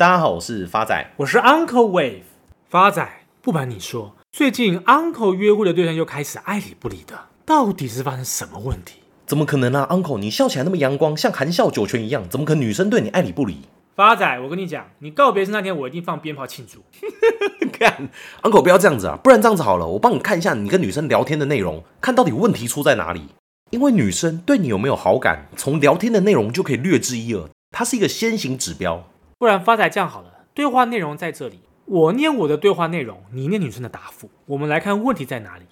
[0.00, 2.22] 大家好，我是发仔，我是 Uncle Wave。
[2.70, 3.06] 发仔，
[3.42, 9.00] 不瞒你说，最近 Uncle 约会的对象又开始爱理不理的，到底是发生什么问题？
[9.26, 13.58] 怎么可能呢、啊、？Uncle，你笑起来那么阳光，像含笑九泉一样，怎么可能女生对你爱理不理？
[13.94, 16.82] 发仔，我跟你讲，你告别式那天，我一定放鞭炮庆祝。
[17.78, 18.08] 看
[18.40, 23.24] ，Uncle 不要这样子啊，不然这样子好了，我帮你看一下你跟女生聊天的内容，看到底问题出在哪里。
[23.68, 29.04] 因为女生对你有没有好感，从聊天的内容就可以略知一二，它是一个先行指标。
[29.40, 35.64] 不然发仔这样好了，对话内容在这里，我念我的对话内容，你念女生的答复，我们来看问题在哪里。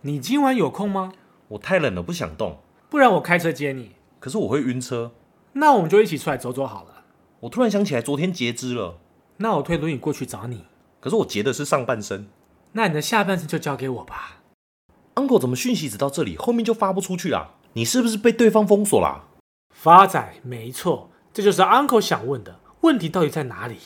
[0.00, 1.12] 你今晚有空吗？
[1.48, 2.60] 我太冷了，不想动。
[2.88, 3.90] 不然我开车接你。
[4.20, 5.12] 可是我会晕车。
[5.52, 7.04] 那我们就一起出来走走好了。
[7.40, 8.96] 我突然想起来，昨天截肢了。
[9.36, 10.64] 那我推轮椅过去找你。
[10.98, 12.26] 可是我截的是上半身。
[12.72, 14.38] 那你的下半身就交给我吧。
[15.16, 17.50] Uncle 怎么讯息只到这里，后面就发不出去啊？
[17.74, 19.26] 你是不是被对方封锁啦？
[19.74, 22.59] 发仔，没错，这就是 Uncle 想问的。
[22.82, 23.76] 问题到底在哪里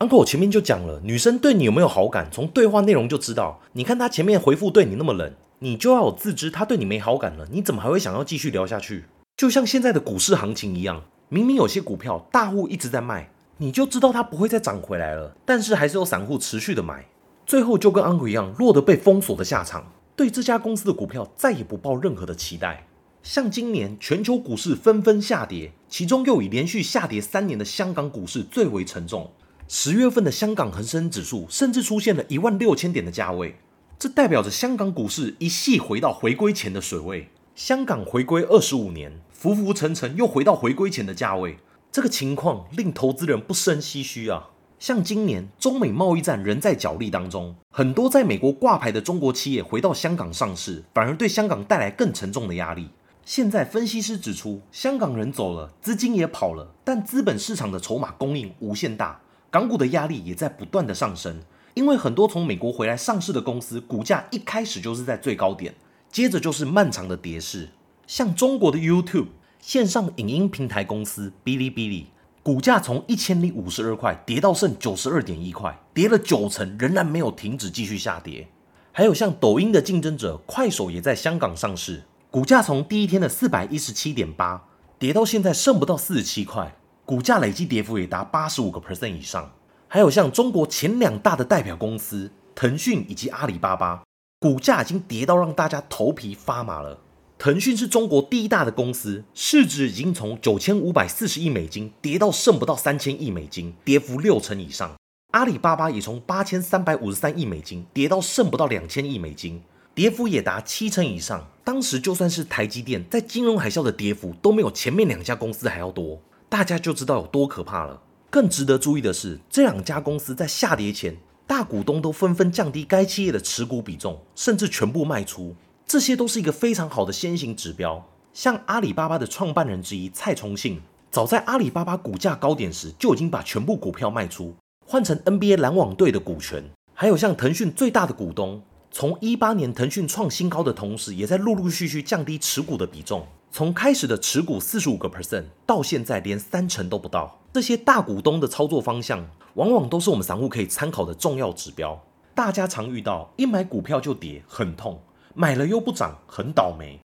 [0.00, 3.60] ？Uncle，我前面就讲了，女生对你有没有好感，从对话内容就知道。
[3.74, 9.04] 你看她前面回复对你那么冷，你就要有自知，她对你没好感了，你怎么还会想要继续聊下去？
[9.36, 17.06] 就像现在的股市行情一样，明明有些股票大户一直在卖，你就知道它不会再涨回来了，但是还是有散户持续的买，
[17.46, 22.88] 最后就跟 Uncle 一样，落得被封锁的下场，对这家公司的股票再也不抱任何的期待。
[23.22, 29.30] 像今年全球股市纷纷下跌，其中又以连续下跌三年的香港股市最为沉重。
[29.68, 33.56] 十月份的香港恒生指数甚至出现了一万六千点的价位，
[33.98, 37.28] 这代表着香港股市一系回到回归前的水位。
[37.54, 41.58] 香港回归二十五年，浮浮沉沉又回到回归前的价位，
[41.92, 44.48] 这个情况令投资人不胜唏嘘啊！
[44.78, 52.88] 像今年中美贸易战仍在角力当中，很多在美国挂牌的中国企业回到香港上市，反而对香港带来更沉重的压力。
[53.32, 59.20] 现在分析师指出，香港人走了，资金也跑了，但资本市场的筹码供应无限大，
[59.52, 61.40] 港股的压力也在不断的上升。
[61.74, 65.72] 因为很多从美国回来上市的公司，股价一开始就是在最高点，
[66.10, 67.68] 接着就是漫长的跌势。
[68.08, 69.28] 像中国的 YouTube
[69.60, 72.08] 线上影音平台公司哔哩哔哩，
[72.42, 78.48] 股价从一千零五十二块跌到剩九十二点一块，跌了九成，仍然没有停止继续下跌。
[78.90, 82.02] 还有像抖音的竞争者快手也在香港上市。
[82.30, 84.68] 股价从第一天的四百一十七点八
[85.00, 89.50] 跌到现在剩不到四十七块，股价累计跌幅也达八十五个 percent 以上。
[89.88, 94.04] 还有像中国前两大的代表公司腾讯以及阿里巴巴，
[94.38, 97.00] 股价已经跌到让大家头皮发麻了。
[97.36, 104.94] 腾讯是中国第一大的公司，市值已经从九千五百四十亿美金跌到剩不到三千亿美金，跌幅六成以上。
[105.32, 109.60] 阿里巴巴也从八千三百五十三亿美金跌到剩不到两千亿美金。
[110.00, 116.18] 跌幅也达七成以上，当时就算是台积电在金融海啸的跌幅都没有前面两家公司还要多，
[116.48, 118.00] 大家就知道有多可怕了。
[118.30, 125.54] 更值得注意的是，这两家公司在下跌前，大股东都纷纷降低该企业的持股比重，甚至全部卖出，
[125.86, 128.02] 这些都是一个非常好的先行指标。
[128.32, 130.80] 像阿里巴巴的创办人之一蔡崇信，
[131.10, 134.54] 早在阿里巴巴股价高点时就已经把全部股票卖出，
[134.86, 136.64] 换成 NBA 篮网队的股权。
[136.94, 138.62] 还有像腾讯最大的股东。
[138.92, 143.24] 从一八年腾讯创新高的同时，也在陆陆续续降低持股的比重。
[143.52, 147.38] 从开始的持股四十五个 percent，到现在连三成都不到。
[147.52, 149.24] 这些大股东的操作方向，
[149.54, 152.00] 往往都是我们散户可以参考的重要指标。
[152.34, 154.94] 大家常遇到一买股票就跌，很痛；
[155.34, 156.98] 买了又不涨，很倒霉。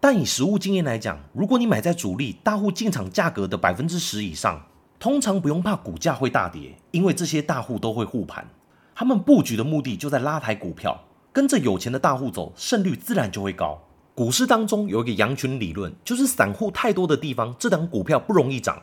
[0.00, 4.64] 但以实务经验来讲，如果你买在主力大户进场价格的百分之十以上，
[5.00, 8.48] 通常不用怕股价会大跌，因为这些大户都会护盘。
[8.94, 11.00] 他们布局的目的就在拉抬股票。
[11.32, 13.80] 跟着有钱的大户走，胜率自然就会高。
[14.14, 18.82] 股市当中有一个羊群理论，就是散户太多的地方，这档股票不容易涨。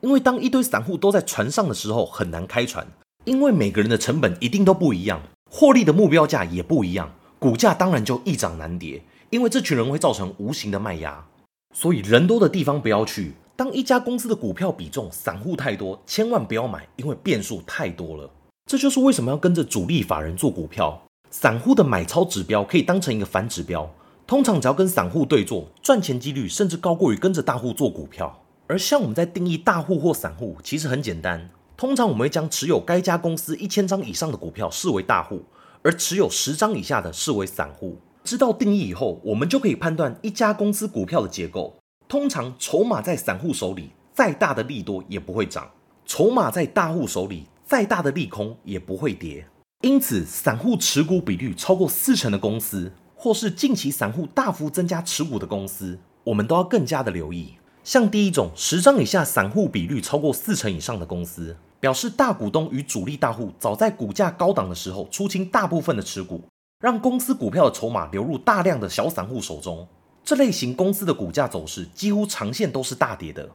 [0.00, 2.86] 因为当一堆散户都在船上的时候，很难开船。
[3.24, 5.20] 因为每个人的成本一定都不一样，
[5.50, 9.02] 获利的目标价也不一样，股价当然就易涨难跌。
[9.30, 11.26] 因为这群人会造成无形的卖压，
[11.74, 13.34] 所以人多的地方不要去。
[13.56, 18.30] 当一家公司的股票比重散户太多，千万不要买，因为变数太多了。
[18.66, 21.02] 这就是为什么要跟着主力法人做股票。
[21.30, 23.88] 散户的买超指标可以当成一个反指标，
[24.26, 28.42] 通常只要跟散户对做，赚钱几率甚至高过于跟着大户做股票。
[28.66, 35.42] 而像我们在定义大户或散户，其实很简单，通常我们会将持有该家公司一千张以上的股票视为大户，
[35.82, 37.98] 而持有十张以下的视为散户。
[38.24, 41.78] 知道定义以后，我们就可以判断一家公司股票的结构。
[42.08, 45.64] 通常筹码在散户手里，再大的利多也不会涨；
[46.04, 49.46] 筹码在大户手里，再大的利空也不会跌。
[49.82, 57.54] 因此，散户持股比率超过四成的公司，或是近期散户大幅增加持股的公司，我们都要更加的留意。
[57.84, 66.42] 像第一种，十张以下散户比率超过四成以上的公司，表示大股东与主力大户早在股价高档的时候出清大部分的持股，
[66.80, 69.86] 让公司股票的筹码流入大量的小散户手中。
[70.24, 73.48] 这类型公司的股价走势几乎长线都是大跌的。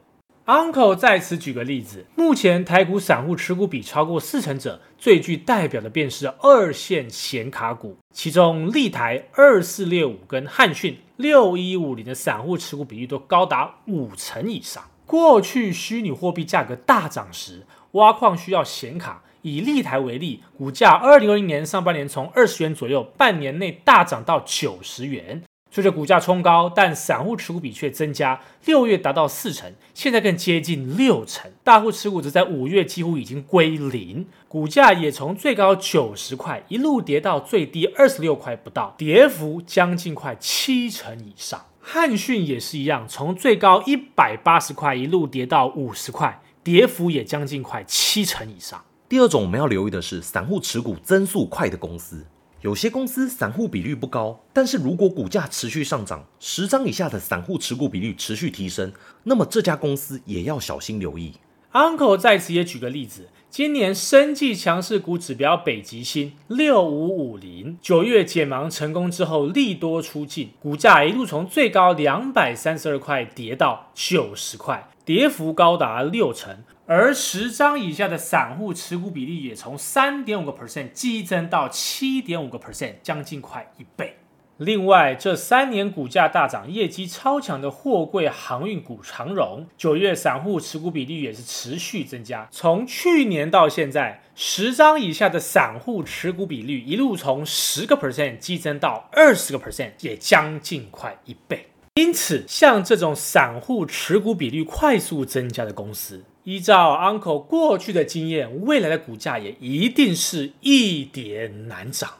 [0.46, 14.84] Uncle 在此举个例子，目前台股散户持股比超过四成者，最具代表的便是二线显卡股，其中立台二四六五跟汉讯六一五零的散户持股比例都高达五成以上。
[15.06, 17.62] 过去虚拟货币价格大涨时，
[17.92, 19.22] 挖矿需要显卡。
[19.40, 25.42] 以立台为例，股价二零二零年上半年从二十元左右，半年内大涨到九十元。
[25.74, 31.50] 随着股价冲高，但散户持股比却增加，六月达到四成，现在更接近六成。
[31.64, 41.60] 大户持股则在五月几乎已经归零，股价也从最高九十块一路跌到最低二十六块不到，跌幅将近快七成以上。
[41.80, 48.80] 汉讯也是一样，从最高一百八十块一路跌到五十块，跌幅也将近快七成以上。
[49.08, 52.24] 第二种我们要留意的是散户持股增速快的公司。
[52.64, 58.90] 有些公司散户比率不高，但是如果股价持续上涨，十张以下的散户持股比率持续提升，
[59.24, 61.34] 那么这家公司也要小心留意。
[61.72, 76.56] Uncle 在此也举个例子，今年生技强势股指标北极星六五五零，九月解盲成功之后利多出尽，股价一路从最高两百三十二块跌到九十块，跌幅高达六成。
[76.86, 84.18] 而十张以下的散户持股比例也从三点五个 percent 激增到七点五个 percent，将近快一倍。
[84.58, 101.66] 另外，这三年股价大涨、业绩超强的货柜航运股长荣，九月散户持股比例也是持续增加，从去年到现在，十张以下的散户持股比率一路从十个 percent 激增到二十个 percent，也将近快一倍。
[101.94, 112.10] 因此，像这种散户持股比例快速增加的公司，依照 Uncle 过去的经验，未来的股价也一定是一跌难涨。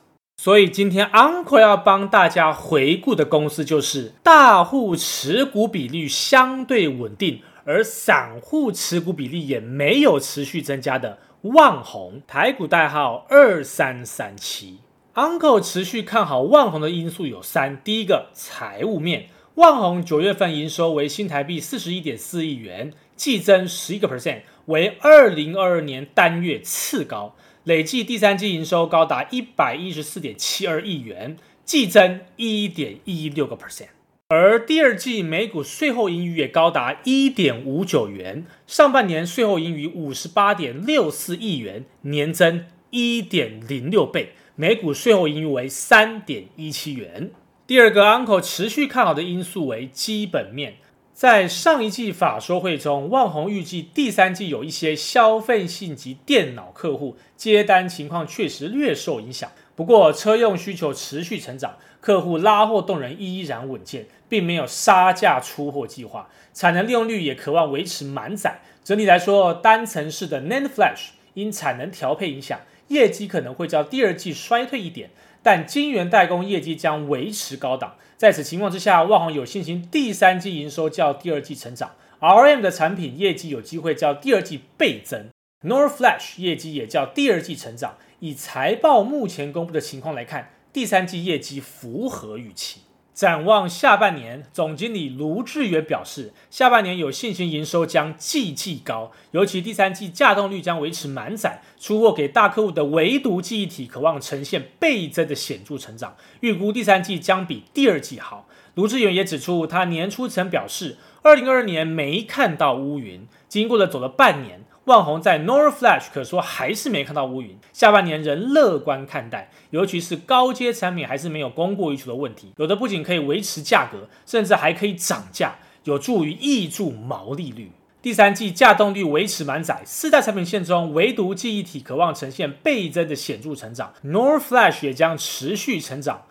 [0.43, 14.79] 所以今天 Uncle 要帮大家回顾的公司就是大户持股比率相对稳定，而散户持股比例也没有持续增加的旺宏，台股代号二三三七。
[15.15, 22.93] Uncle 持续看好旺宏的因素有三：第一个，财务面，旺宏九月份营收为新台币四十一点四亿元。
[23.17, 33.89] 季增十一个 percent，为二零二二年单月次高，累计第三季营收高达一百一十四点七二亿元，季增一点一六个 percent。
[34.29, 47.31] 而第二季每股税后盈余也高达一点五九元，上半年税后盈余五十八点六四亿元，年增一点零六倍，每股税后盈余为三点一七元。
[47.67, 50.77] 第二个 Uncle 持续看好的因素为基本面。
[51.15, 59.53] 在上一季法说会中，旺宏预计第三季有一些消费性及电脑客户接单情况确实略受影响。
[59.77, 66.29] 不过，车用需求持续成长，客户拉货动能依然稳健，并没有杀价出货计划。
[66.53, 68.61] 产能利用率也渴望维持满载。
[68.83, 72.59] 整体来说，单层式的 NAND Flash 因产能调配影响，
[72.89, 75.11] 业绩可能会较第二季衰退一点。
[75.45, 85.29] 但晶圆代工业绩将维持高档，在此情况之下，旺宏有信心第三季营收较第二季成长，RM 的产品业绩有机会较第二季倍增
[85.63, 87.97] ，NOR Flash 业绩也较第二季成长。
[88.21, 92.81] 以财报目前公布的情况来看，第三季业绩符合预期。
[93.15, 108.49] 展望下半年，总经理卢志远表示，下半年有信心营收将季季高，尤其第三季稼动率将维持满载，出货给大客户的唯独记忆体渴望呈现倍增的显著成长，预估第三季将比第二季好。
[108.75, 114.65] 卢志远也指出，他年初曾表示，二零二二年没看到乌云，经过了走了半年。
[114.87, 127.73] 万宏在 NOR Flash 可说还是没看到乌云，下半年仍乐观看待，尤其是高阶产品还是没有供过于求的问题，有的不仅可以维持价格，甚至还可以涨价，有助于挹注毛利率。
[128.03, 136.25] 第三季价动率维持满载，四大产品线中唯独记忆体渴望呈现倍增的显著成长，NOR Flash 也将持续成长。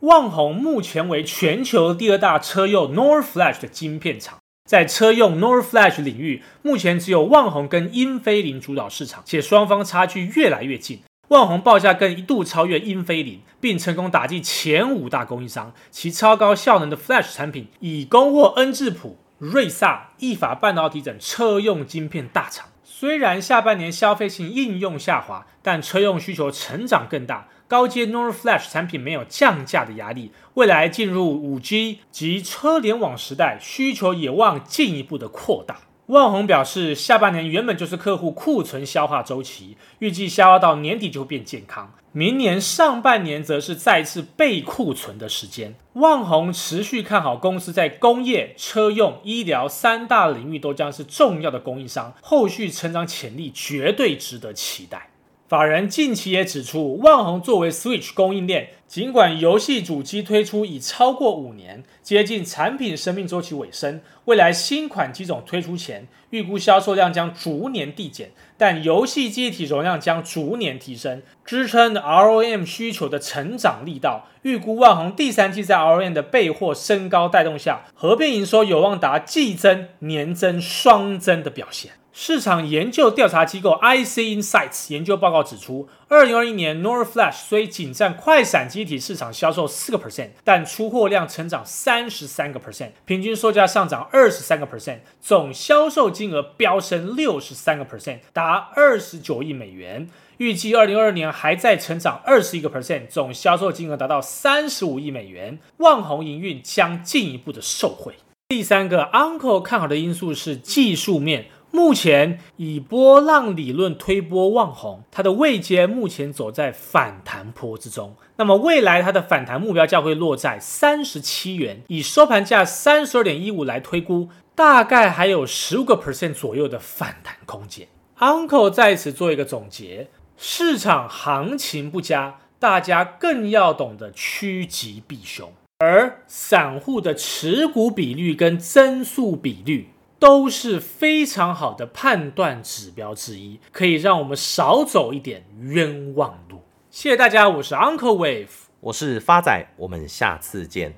[0.00, 4.39] 万宏目前为全球第二大车用 NOR Flash 的晶片厂。
[4.70, 11.00] 在车用 NOR Flash 领域，目前只有旺宏跟英飞凌主导市场，且双方差距越来越近。
[11.30, 15.74] 旺宏报价更一度超越英飞凌，并成功打进前五大供应商。
[15.90, 22.68] 其超高效能的 Flash 产品已供货恩智浦、瑞萨、意法半导体等车用晶片大厂。
[22.84, 27.48] 虽然下半年消费性应用下滑，但车用需求成长更大。
[27.70, 35.82] 高阶 NOR Flash 产品没有降价的压力，未来进入五 G 及车联网时代，需求也望进一步的扩大。
[36.06, 41.94] 万宏表示，下半年原本就是客户库存消化周期，预计消化到年底就会变健康。
[42.10, 45.76] 明年上半年则是再次备库存的时间。
[45.92, 55.09] 万宏持续看好公司在工业、车用、医疗三大领域都将是重要的供应商，后续成长潜力绝对值得期待。
[55.50, 74.28] 法人近期也指出，旺宏作为 Switch 供应链，尽管游戏主机推出已超过五年，接近产品生命周期尾声，未来新款机种推出前，预估销售量将逐年递减，但游戏机体容量将逐年提升，支撑 ROM 需求的成长力道。
[74.42, 81.90] 预估旺宏第三季在 ROM 的备货升高带动下，合并营收有望达季增、年增双增的表现。
[82.12, 100.08] 市场研究调查机构 IC Insights 研究报告指出，二零二一年 NOR Flash 虽仅占快闪机体市场销售四个 percent，但出货量成长三十三个 percent，平均售价上涨二十三个 percent，总销售金额飙升六十三个 percent，达二十九亿美元。
[100.38, 105.58] 预计二零二二年还在成长二十一个 percent，总销售金额达到三十五亿美元。
[105.76, 108.14] 旺宏营运将进一步的受惠。
[108.48, 111.46] 第三个 Uncle 看好的因素是技术面。
[111.72, 118.16] 目前以波浪理论推波旺宏，它的位阶目前走在反弹坡之中。
[118.36, 127.86] 那么未来它的反弹目标价会落在三十七元，以收盘价三十二点一五来推估，大概还有十五个 percent 左右的反弹空间。
[128.18, 139.90] Uncle 在此做一个总结：市场行情不佳，大家更要懂得趋吉避凶，而散户的持股比率跟增速比率。
[140.20, 146.60] 都是非常好的判断指标之一，可以让我们少走一点冤枉路。
[146.90, 148.48] 谢谢大家，我是 Uncle Wave，
[148.80, 150.88] 我是发仔，我们下次见。